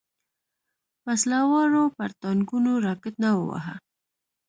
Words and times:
وسله 1.05 1.39
والو 1.51 1.83
پر 1.97 2.09
ټانګونو 2.21 2.71
راکټ 2.85 3.13
نه 3.23 3.29
وواهه. 3.37 3.75